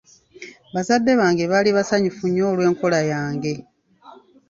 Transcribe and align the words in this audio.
Bazadde 0.73 1.11
bange 1.19 1.43
baali 1.51 1.69
basanyufu 1.77 2.23
nnyo 2.27 2.43
olw'enkola 2.51 2.99
yange. 3.11 3.53